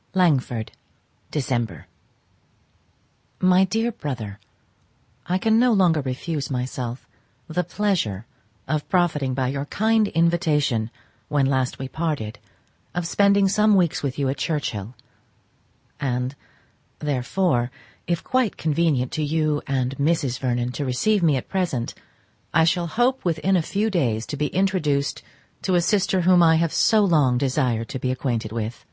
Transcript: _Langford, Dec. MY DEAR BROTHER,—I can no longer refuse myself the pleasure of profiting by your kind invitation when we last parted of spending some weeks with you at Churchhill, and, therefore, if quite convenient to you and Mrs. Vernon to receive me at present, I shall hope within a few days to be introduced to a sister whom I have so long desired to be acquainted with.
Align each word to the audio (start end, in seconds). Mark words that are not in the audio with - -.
_Langford, 0.14 0.72
Dec. 1.30 1.84
MY 3.38 3.64
DEAR 3.64 3.92
BROTHER,—I 3.92 5.36
can 5.36 5.58
no 5.58 5.74
longer 5.74 6.00
refuse 6.00 6.50
myself 6.50 7.06
the 7.48 7.62
pleasure 7.62 8.24
of 8.66 8.88
profiting 8.88 9.34
by 9.34 9.48
your 9.48 9.66
kind 9.66 10.08
invitation 10.08 10.90
when 11.28 11.44
we 11.44 11.50
last 11.50 11.76
parted 11.92 12.38
of 12.94 13.06
spending 13.06 13.46
some 13.46 13.74
weeks 13.74 14.02
with 14.02 14.18
you 14.18 14.30
at 14.30 14.38
Churchhill, 14.38 14.94
and, 16.00 16.34
therefore, 17.00 17.70
if 18.06 18.24
quite 18.24 18.56
convenient 18.56 19.12
to 19.12 19.22
you 19.22 19.60
and 19.66 19.98
Mrs. 19.98 20.38
Vernon 20.38 20.72
to 20.72 20.86
receive 20.86 21.22
me 21.22 21.36
at 21.36 21.50
present, 21.50 21.92
I 22.54 22.64
shall 22.64 22.86
hope 22.86 23.22
within 23.26 23.54
a 23.54 23.60
few 23.60 23.90
days 23.90 24.24
to 24.28 24.38
be 24.38 24.46
introduced 24.46 25.22
to 25.60 25.74
a 25.74 25.82
sister 25.82 26.22
whom 26.22 26.42
I 26.42 26.56
have 26.56 26.72
so 26.72 27.04
long 27.04 27.36
desired 27.36 27.90
to 27.90 27.98
be 27.98 28.10
acquainted 28.10 28.50
with. 28.50 28.86